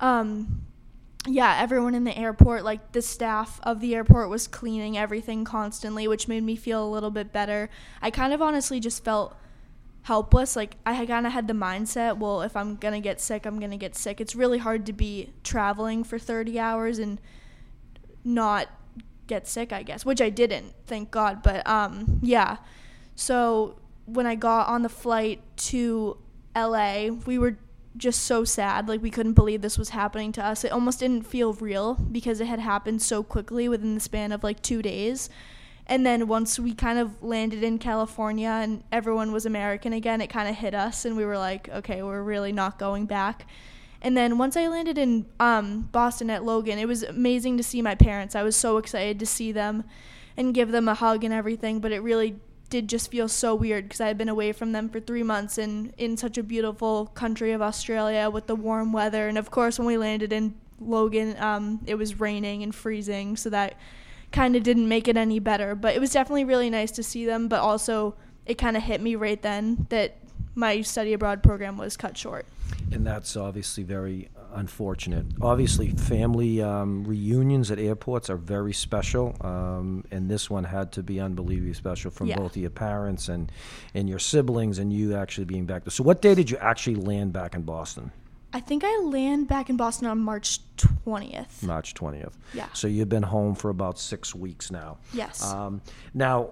[0.00, 0.62] Um
[1.26, 6.06] yeah, everyone in the airport, like the staff of the airport was cleaning everything constantly,
[6.06, 7.70] which made me feel a little bit better.
[8.02, 9.34] I kind of honestly just felt
[10.04, 10.54] helpless.
[10.54, 13.76] Like I kind of had the mindset, well, if I'm gonna get sick, I'm gonna
[13.76, 14.20] get sick.
[14.20, 17.20] It's really hard to be traveling for 30 hours and
[18.22, 18.68] not
[19.26, 21.42] get sick, I guess, which I didn't, thank God.
[21.42, 22.58] But um, yeah.
[23.16, 26.18] So when I got on the flight to
[26.54, 27.58] LA, we were
[27.96, 28.88] just so sad.
[28.88, 30.64] Like we couldn't believe this was happening to us.
[30.64, 34.44] It almost didn't feel real because it had happened so quickly within the span of
[34.44, 35.30] like two days.
[35.86, 40.28] And then once we kind of landed in California and everyone was American again, it
[40.28, 43.46] kind of hit us, and we were like, okay, we're really not going back.
[44.00, 47.80] And then once I landed in um, Boston at Logan, it was amazing to see
[47.82, 48.34] my parents.
[48.34, 49.84] I was so excited to see them
[50.36, 52.36] and give them a hug and everything, but it really
[52.70, 55.58] did just feel so weird because I had been away from them for three months
[55.58, 59.28] and in such a beautiful country of Australia with the warm weather.
[59.28, 63.48] And of course, when we landed in Logan, um, it was raining and freezing, so
[63.50, 63.74] that
[64.34, 65.74] kind of didn't make it any better.
[65.74, 69.00] But it was definitely really nice to see them, but also it kind of hit
[69.00, 70.18] me right then that
[70.54, 72.44] my study abroad program was cut short.
[72.92, 75.26] And that's obviously very unfortunate.
[75.40, 81.02] Obviously, family um, reunions at airports are very special, um, and this one had to
[81.02, 82.36] be unbelievably special from Yeah.
[82.36, 83.50] both your parents and,
[83.94, 85.90] and your siblings, and you actually being back there.
[85.90, 88.12] So, what day did you actually land back in Boston?
[88.54, 91.62] I think I land back in Boston on March 20th.
[91.64, 92.34] March 20th.
[92.54, 92.68] Yeah.
[92.72, 94.98] So, you've been home for about six weeks now.
[95.12, 95.42] Yes.
[95.42, 95.82] Um,
[96.14, 96.50] now,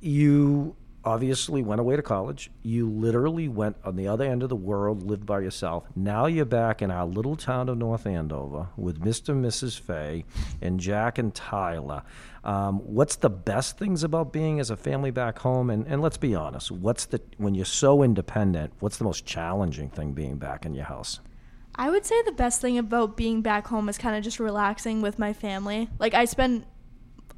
[0.00, 0.74] you
[1.06, 2.50] obviously went away to college.
[2.62, 5.84] You literally went on the other end of the world, lived by yourself.
[5.94, 9.28] Now you're back in our little town of North Andover with Mr.
[9.30, 9.78] and Mrs.
[9.78, 10.24] Fay
[10.60, 12.02] and Jack and Tyler.
[12.42, 15.70] Um, what's the best things about being as a family back home?
[15.70, 18.72] And, and let's be honest, what's the when you're so independent?
[18.80, 21.20] What's the most challenging thing being back in your house?
[21.76, 25.02] I would say the best thing about being back home is kind of just relaxing
[25.02, 25.88] with my family.
[26.00, 26.66] Like I spend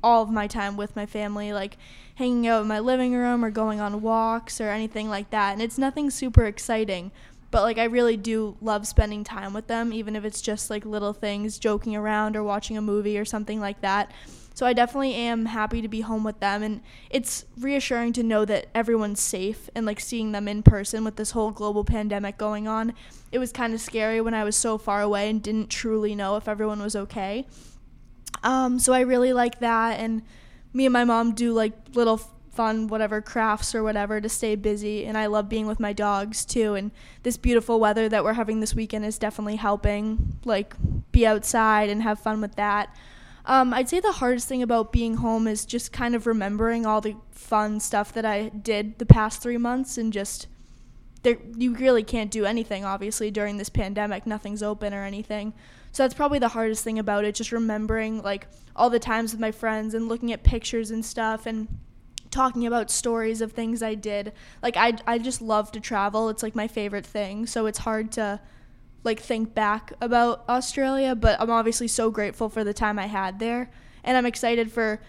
[0.03, 1.77] all of my time with my family, like
[2.19, 5.53] hanging out in my living room or going on walks or anything like that.
[5.53, 7.13] And it's nothing super exciting,
[7.53, 10.85] but like I really do love spending time with them, even if it's just like
[10.85, 14.11] little things, joking around or watching a movie or something like that.
[14.53, 18.45] So I definitely am happy to be home with them and it's reassuring to know
[18.45, 22.67] that everyone's safe and like seeing them in person with this whole global pandemic going
[22.67, 22.95] on.
[23.31, 26.35] It was kind of scary when I was so far away and didn't truly know
[26.35, 27.47] if everyone was okay.
[28.43, 30.23] Um, so I really like that, and
[30.73, 32.21] me and my mom do like little
[32.59, 35.07] fun whatever crafts or whatever to stay busy.
[35.07, 36.75] And I love being with my dogs too.
[36.75, 36.91] And
[37.23, 40.75] this beautiful weather that we're having this weekend is definitely helping, like
[41.13, 42.95] be outside and have fun with that.
[43.45, 47.01] Um, I'd say the hardest thing about being home is just kind of remembering all
[47.01, 50.49] the fun stuff that I did the past three months and just
[51.23, 55.53] there you really can't do anything obviously during this pandemic nothing's open or anything
[55.93, 58.47] so that's probably the hardest thing about it just remembering like
[58.77, 61.69] all the times with my friends and looking at pictures and stuff and
[62.31, 64.33] talking about stories of things I did.
[64.63, 66.29] Like I I just love to travel.
[66.29, 67.47] It's like my favorite thing.
[67.47, 68.41] So it's hard to
[69.05, 73.39] like think back about Australia but I'm obviously so grateful for the time I had
[73.39, 73.71] there.
[74.05, 75.01] And I'm excited for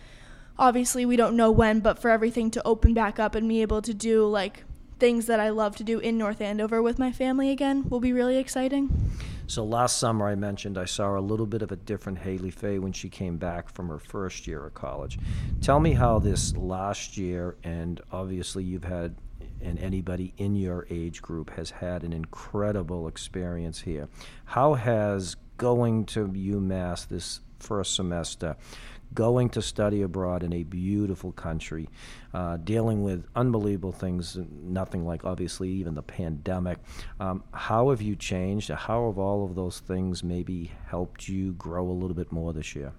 [0.58, 3.82] obviously we don't know when but for everything to open back up and be able
[3.82, 4.64] to do like
[5.00, 8.12] things that I love to do in North Andover with my family again will be
[8.12, 9.12] really exciting.
[9.50, 12.78] So last summer, I mentioned I saw a little bit of a different Haley Fay
[12.78, 15.18] when she came back from her first year of college.
[15.60, 19.16] Tell me how this last year, and obviously you've had,
[19.60, 24.08] and anybody in your age group has had an incredible experience here.
[24.46, 28.56] How has going to UMass this first semester,
[29.16, 31.90] going to study abroad in a beautiful country,
[32.34, 36.78] uh, dealing with unbelievable things, nothing like obviously even the pandemic.
[37.20, 38.70] Um, how have you changed?
[38.70, 42.76] How have all of those things maybe helped you grow a little bit more this
[42.76, 42.94] year?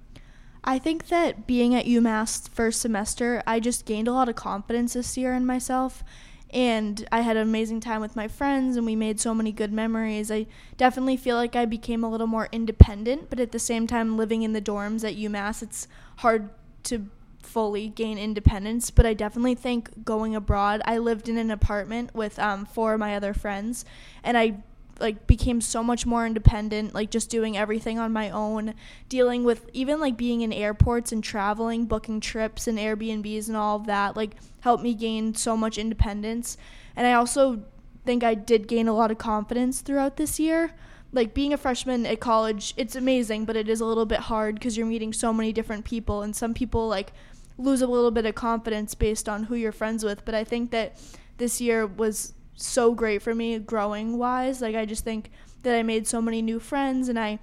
[0.63, 4.93] I think that being at UMass first semester, I just gained a lot of confidence
[4.93, 6.05] this year in myself.
[6.53, 9.73] And I had an amazing time with my friends, and we made so many good
[9.73, 10.33] memories.
[10.33, 14.17] I definitely feel like I became a little more independent, but at the same time,
[14.17, 16.51] living in the dorms at UMass, it's hard
[16.85, 17.07] to
[17.43, 18.91] fully gain independence.
[18.91, 23.01] But I definitely think going abroad, I lived in an apartment with um, four of
[23.01, 23.85] my other friends,
[24.23, 24.63] and I
[25.01, 28.75] like became so much more independent like just doing everything on my own
[29.09, 33.77] dealing with even like being in airports and traveling booking trips and airbnbs and all
[33.77, 36.57] of that like helped me gain so much independence
[36.95, 37.63] and i also
[38.05, 40.75] think i did gain a lot of confidence throughout this year
[41.13, 44.55] like being a freshman at college it's amazing but it is a little bit hard
[44.55, 47.13] because you're meeting so many different people and some people like
[47.59, 50.71] lose a little bit of confidence based on who you're friends with but i think
[50.71, 50.97] that
[51.41, 54.61] this year was so great for me growing wise.
[54.61, 55.31] Like I just think
[55.63, 57.39] that I made so many new friends and I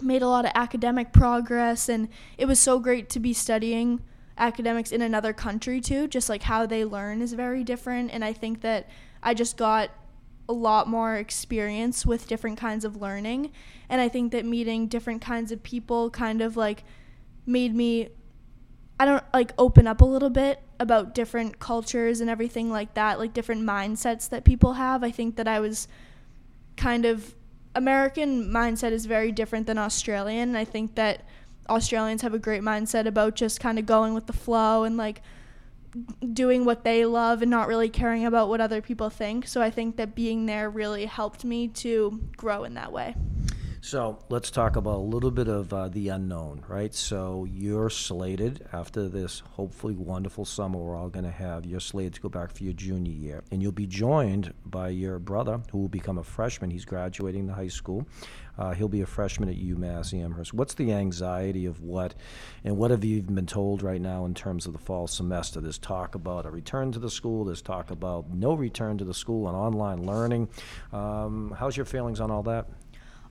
[0.00, 4.00] made a lot of academic progress and it was so great to be studying
[4.38, 6.06] academics in another country too.
[6.06, 8.88] Just like how they learn is very different and I think that
[9.22, 9.90] I just got
[10.48, 13.50] a lot more experience with different kinds of learning
[13.88, 16.84] and I think that meeting different kinds of people kind of like
[17.46, 18.08] made me
[18.98, 23.18] I don't like open up a little bit about different cultures and everything like that,
[23.18, 25.04] like different mindsets that people have.
[25.04, 25.86] I think that I was
[26.76, 27.34] kind of
[27.74, 30.56] American mindset is very different than Australian.
[30.56, 31.24] I think that
[31.68, 35.20] Australians have a great mindset about just kind of going with the flow and like
[36.32, 39.46] doing what they love and not really caring about what other people think.
[39.46, 43.14] So I think that being there really helped me to grow in that way.
[43.86, 46.92] So let's talk about a little bit of uh, the unknown, right?
[46.92, 51.64] So you're slated after this hopefully wonderful summer we're all going to have.
[51.64, 55.20] You're slated to go back for your junior year, and you'll be joined by your
[55.20, 56.68] brother, who will become a freshman.
[56.68, 58.08] He's graduating the high school.
[58.58, 60.54] Uh, he'll be a freshman at UMass Amherst.
[60.54, 62.14] What's the anxiety of what,
[62.64, 65.60] and what have you been told right now in terms of the fall semester?
[65.60, 67.44] There's talk about a return to the school.
[67.44, 70.48] There's talk about no return to the school and online learning.
[70.92, 72.66] Um, how's your feelings on all that?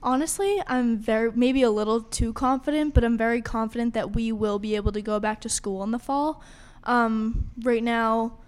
[0.02, 4.58] Honestly, I'm very maybe a little too confident, but I'm very confident that we will
[4.58, 6.42] be able to go back to school in the fall.
[6.84, 8.38] Um, right now,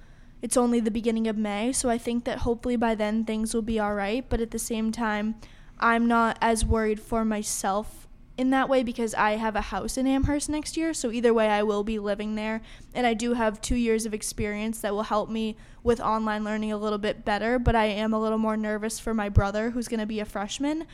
[0.41, 3.63] it's only the beginning of May, so I think that hopefully by then things will
[3.63, 4.25] be all right.
[4.29, 5.35] But at the same time,
[5.81, 8.09] I'm not as worried for myself
[8.39, 10.95] in that way because I have a house in Amherst next year.
[10.95, 12.63] So either way, I will be living there.
[12.95, 16.71] And I do have two years of experience that will help me with online learning
[16.71, 17.59] a little bit better.
[17.59, 20.25] But I am a little more nervous for my brother, who's going to be a
[20.25, 20.87] freshman,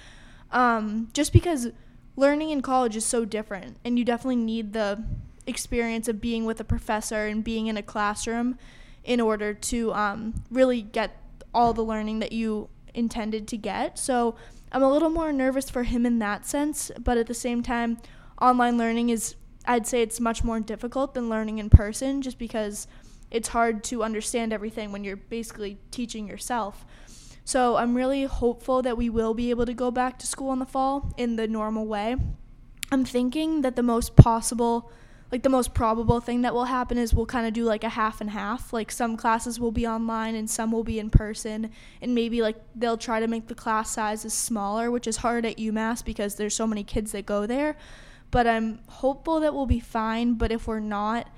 [0.52, 1.68] um, just because
[2.16, 3.76] learning in college is so different.
[3.84, 5.04] And you definitely need the
[5.46, 8.58] experience of being with a professor and being in a classroom
[9.04, 11.20] in order to um, really get
[11.52, 13.98] all the learning that you intended to get.
[13.98, 14.34] So
[14.74, 17.96] I'm a little more nervous for him in that sense, but at the same time,
[18.42, 22.88] online learning is, I'd say it's much more difficult than learning in person just because
[23.30, 26.84] it's hard to understand everything when you're basically teaching yourself.
[27.44, 30.58] So I'm really hopeful that we will be able to go back to school in
[30.58, 32.16] the fall in the normal way.
[32.90, 34.90] I'm thinking that the most possible
[35.34, 37.88] like the most probable thing that will happen is we'll kind of do like a
[37.88, 38.72] half and half.
[38.72, 42.54] Like some classes will be online and some will be in person, and maybe like
[42.76, 46.54] they'll try to make the class sizes smaller, which is hard at UMass because there's
[46.54, 47.76] so many kids that go there.
[48.30, 50.34] But I'm hopeful that we'll be fine.
[50.34, 51.28] But if we're not,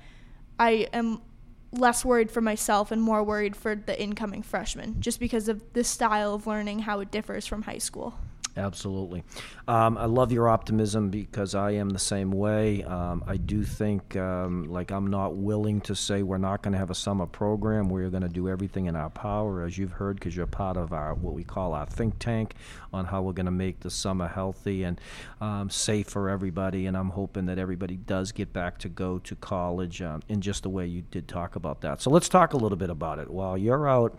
[0.59, 1.23] I am
[1.71, 5.83] less worried for myself and more worried for the incoming freshmen, just because of the
[5.83, 8.13] style of learning, how it differs from high school.
[8.57, 9.23] Absolutely.
[9.67, 12.83] Um, I love your optimism because I am the same way.
[12.83, 16.79] Um, I do think, um, like, I'm not willing to say we're not going to
[16.79, 17.87] have a summer program.
[17.87, 20.91] We're going to do everything in our power, as you've heard, because you're part of
[20.91, 22.55] our what we call our think tank
[22.91, 24.99] on how we're going to make the summer healthy and
[25.39, 26.87] um, safe for everybody.
[26.87, 30.63] And I'm hoping that everybody does get back to go to college um, in just
[30.63, 32.01] the way you did talk about that.
[32.01, 33.29] So let's talk a little bit about it.
[33.29, 34.17] While you're out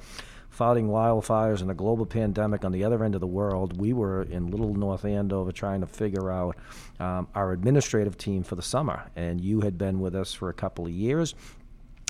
[0.51, 4.23] fighting wildfires and a global pandemic on the other end of the world, we were
[4.23, 6.57] in Little North Andover trying to figure out
[6.99, 9.11] um, our administrative team for the summer.
[9.15, 11.35] And you had been with us for a couple of years.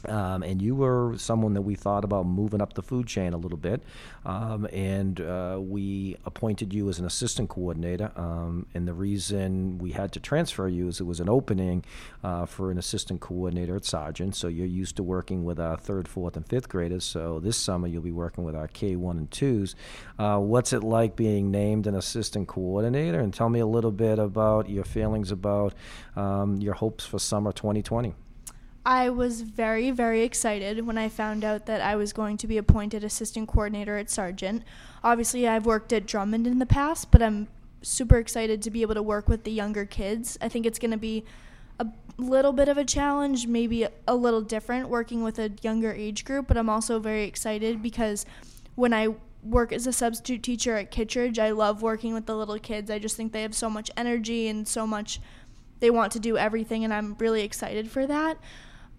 [0.06, 3.36] Um, and you were someone that we thought about moving up the food chain a
[3.36, 3.82] little bit,
[4.24, 8.12] um, and uh, we appointed you as an assistant coordinator.
[8.14, 11.84] Um, and the reason we had to transfer you is it was an opening
[12.22, 14.36] uh, for an assistant coordinator at Sargent.
[14.36, 17.04] So you're used to working with our third, fourth, and fifth graders.
[17.04, 19.74] So this summer you'll be working with our K1 and twos.
[20.16, 23.18] Uh, what's it like being named an assistant coordinator?
[23.18, 25.74] And tell me a little bit about your feelings about
[26.14, 28.14] um, your hopes for summer 2020.
[28.88, 32.56] I was very, very excited when I found out that I was going to be
[32.56, 34.62] appointed assistant coordinator at Sargent.
[35.04, 37.48] Obviously, I've worked at Drummond in the past, but I'm
[37.82, 40.38] super excited to be able to work with the younger kids.
[40.40, 41.26] I think it's going to be
[41.78, 41.86] a
[42.16, 46.48] little bit of a challenge, maybe a little different working with a younger age group,
[46.48, 48.24] but I'm also very excited because
[48.74, 49.08] when I
[49.42, 52.90] work as a substitute teacher at Kittredge, I love working with the little kids.
[52.90, 55.20] I just think they have so much energy and so much
[55.80, 58.38] they want to do everything and I'm really excited for that.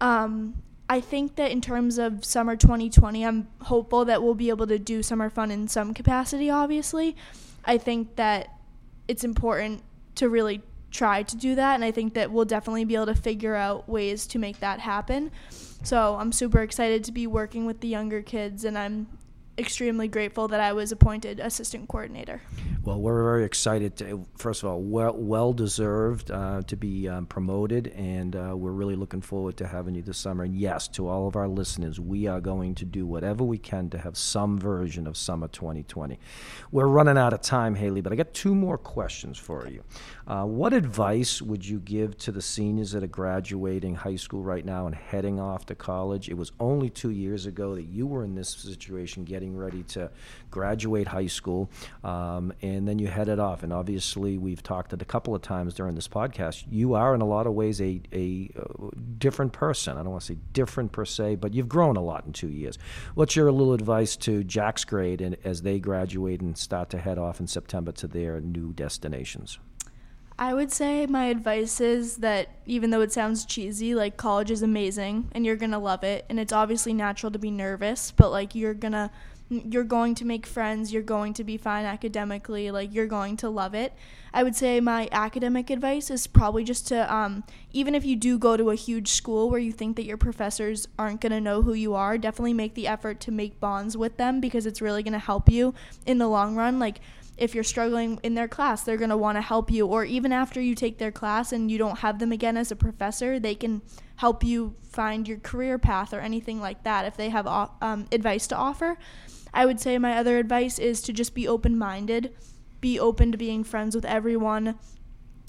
[0.01, 4.65] Um, I think that in terms of summer 2020, I'm hopeful that we'll be able
[4.67, 7.15] to do summer fun in some capacity, obviously.
[7.63, 8.49] I think that
[9.07, 9.83] it's important
[10.15, 13.15] to really try to do that, and I think that we'll definitely be able to
[13.15, 15.31] figure out ways to make that happen.
[15.83, 19.07] So I'm super excited to be working with the younger kids, and I'm
[19.59, 22.41] extremely grateful that I was appointed assistant coordinator.
[22.83, 23.97] Well, we're very excited.
[23.97, 28.71] To, first of all, well, well deserved uh, to be um, promoted, and uh, we're
[28.71, 30.45] really looking forward to having you this summer.
[30.45, 33.89] And yes, to all of our listeners, we are going to do whatever we can
[33.89, 36.17] to have some version of summer 2020.
[36.71, 39.83] We're running out of time, Haley, but I got two more questions for you.
[40.25, 44.63] Uh, what advice would you give to the seniors that are graduating high school right
[44.63, 46.29] now and heading off to college?
[46.29, 50.09] It was only two years ago that you were in this situation, getting ready to
[50.51, 51.69] graduate high school.
[52.03, 53.63] Um, and then you headed off.
[53.63, 56.65] And obviously, we've talked it a couple of times during this podcast.
[56.69, 59.97] You are, in a lot of ways, a, a, a uh, different person.
[59.97, 62.49] I don't want to say different per se, but you've grown a lot in two
[62.49, 62.77] years.
[63.15, 67.17] What's your little advice to Jack's grade and as they graduate and start to head
[67.17, 69.59] off in September to their new destinations?
[70.39, 74.61] I would say my advice is that even though it sounds cheesy, like college is
[74.61, 78.31] amazing and you're going to love it and it's obviously natural to be nervous, but
[78.31, 79.11] like you're going to
[79.49, 83.49] you're going to make friends, you're going to be fine academically, like you're going to
[83.49, 83.93] love it.
[84.31, 87.43] I would say my academic advice is probably just to um,
[87.73, 90.87] even if you do go to a huge school where you think that your professors
[90.99, 94.17] aren't going to know who you are, definitely make the effort to make bonds with
[94.17, 95.73] them because it's really going to help you
[96.05, 96.77] in the long run.
[96.77, 96.99] Like
[97.39, 99.87] if you're struggling in their class, they're going to want to help you.
[99.87, 102.75] Or even after you take their class and you don't have them again as a
[102.75, 103.81] professor, they can
[104.17, 107.47] help you find your career path or anything like that if they have
[107.81, 108.97] um, advice to offer.
[109.53, 112.35] I would say my other advice is to just be open minded,
[112.81, 114.79] be open to being friends with everyone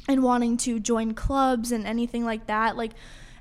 [0.09, 2.77] and wanting to join clubs and anything like that.
[2.77, 2.93] Like,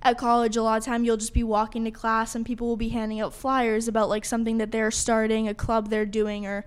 [0.02, 2.78] at college a lot of time you'll just be walking to class and people will
[2.78, 6.66] be handing out flyers about like something that they're starting a club they're doing or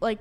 [0.00, 0.18] like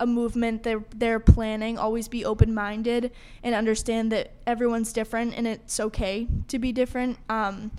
[0.00, 1.78] a movement they're they're planning.
[1.78, 3.10] Always be open-minded
[3.42, 7.18] and understand that everyone's different and it's okay to be different.
[7.28, 7.72] Um,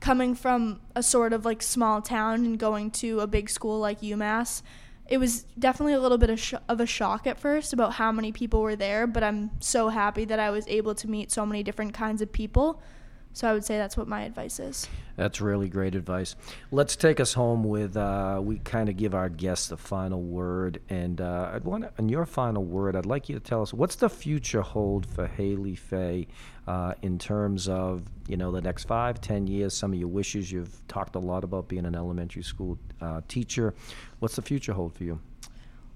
[0.00, 4.00] coming from a sort of like small town and going to a big school like
[4.00, 4.62] UMass
[5.08, 8.10] it was definitely a little bit of, sh- of a shock at first about how
[8.10, 11.46] many people were there but I'm so happy that I was able to meet so
[11.46, 12.82] many different kinds of people
[13.36, 14.88] so I would say that's what my advice is.
[15.16, 16.36] That's really great advice.
[16.70, 20.80] Let's take us home with uh, we kind of give our guests the final word,
[20.88, 23.96] and uh, I'd want in your final word, I'd like you to tell us what's
[23.96, 26.28] the future hold for Haley Fay
[26.66, 29.74] uh, in terms of you know the next five, ten years.
[29.74, 30.50] Some of your wishes.
[30.50, 33.74] You've talked a lot about being an elementary school uh, teacher.
[34.18, 35.20] What's the future hold for you?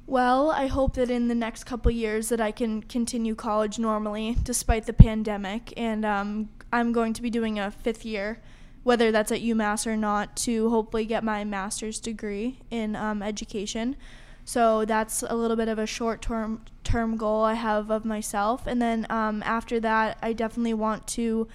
[0.07, 4.37] Well, I hope that in the next couple years that I can continue college normally
[4.43, 8.41] despite the pandemic, and um, I'm going to be doing a fifth year,
[8.83, 13.97] whether that's at UMass or not, to hopefully get my master's degree in um, education.
[14.45, 18.67] So that's a little bit of a short term term goal I have of myself,
[18.67, 21.47] and then um, after that, I definitely want to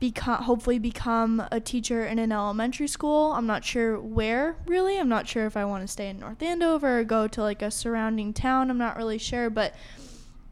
[0.00, 3.32] become hopefully become a teacher in an elementary school.
[3.32, 4.98] I'm not sure where really.
[4.98, 7.62] I'm not sure if I want to stay in North Andover or go to like
[7.62, 8.70] a surrounding town.
[8.70, 9.74] I'm not really sure, but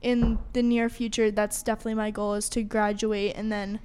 [0.07, 3.81] in the near future that's definitely my goal is to graduate and then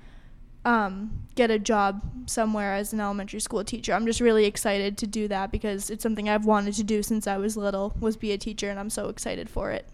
[0.66, 3.94] um, get a job somewhere as an elementary school teacher.
[3.94, 7.28] I'm just really excited to do that because it's something I've wanted to do since
[7.28, 9.88] I was little was be a teacher and I'm so excited for it.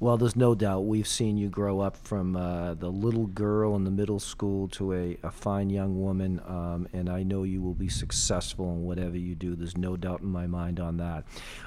[0.00, 3.84] Well, there's no doubt we've seen you grow up from uh, the little girl in
[3.84, 7.74] the middle school to a, a fine young woman, um, and I know you will
[7.74, 9.54] be successful in whatever you do.
[9.54, 11.22] There's no doubt in my mind on that.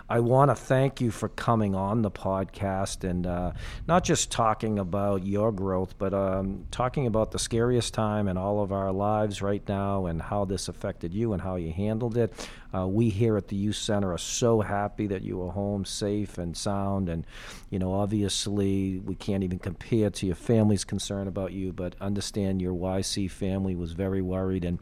[0.10, 3.54] I want to thank you for coming on the podcast and uh,
[3.88, 8.62] not just talking about your growth, but um, talking about the scariest time in all
[8.62, 9.05] of our lives
[9.42, 12.34] right now and how this affected you and how you handled it.
[12.76, 16.38] Uh, we here at the Youth Center are so happy that you are home safe
[16.38, 17.08] and sound.
[17.08, 17.26] And,
[17.70, 22.62] you know, obviously we can't even compare to your family's concern about you, but understand
[22.62, 24.66] your YC family was very worried.
[24.66, 24.80] And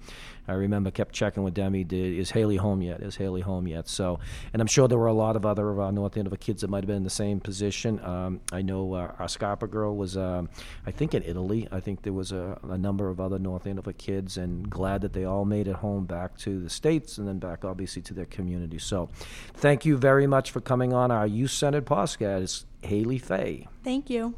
[0.47, 3.01] I remember kept checking with Demi, did, is Haley home yet?
[3.01, 3.87] Is Haley home yet?
[3.87, 4.19] So,
[4.51, 6.83] and I'm sure there were a lot of other uh, North Andover kids that might
[6.83, 8.03] have been in the same position.
[8.03, 10.49] Um, I know uh, our Scarpa girl was, um,
[10.85, 11.67] I think, in Italy.
[11.71, 15.13] I think there was a, a number of other North Andover kids, and glad that
[15.13, 18.25] they all made it home back to the States and then back, obviously, to their
[18.25, 18.79] community.
[18.79, 19.09] So,
[19.53, 22.65] thank you very much for coming on our youth centered podcast.
[22.85, 23.67] Haley Fay.
[23.83, 24.35] Thank you.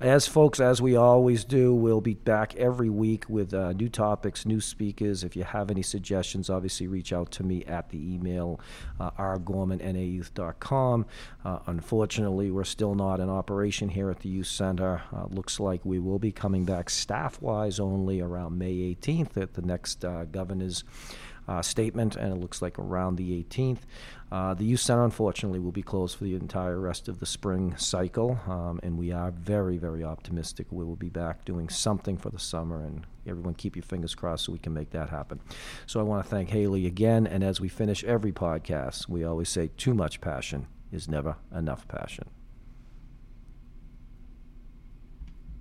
[0.00, 4.44] As folks, as we always do, we'll be back every week with uh, new topics,
[4.44, 5.22] new speakers.
[5.22, 8.58] If you have any suggestions, obviously reach out to me at the email
[8.98, 11.06] uh, rgorman@nayouth.com.
[11.44, 15.02] Uh, unfortunately, we're still not in operation here at the Youth Center.
[15.14, 19.62] Uh, looks like we will be coming back staff-wise only around May 18th at the
[19.62, 20.82] next uh, governor's
[21.48, 23.80] uh, statement, and it looks like around the 18th.
[24.30, 27.76] Uh, the youth center, unfortunately, will be closed for the entire rest of the spring
[27.76, 32.30] cycle, um, and we are very, very optimistic we will be back doing something for
[32.30, 32.82] the summer.
[32.82, 35.40] And everyone, keep your fingers crossed so we can make that happen.
[35.86, 37.26] So I want to thank Haley again.
[37.26, 41.86] And as we finish every podcast, we always say, too much passion is never enough
[41.88, 42.28] passion.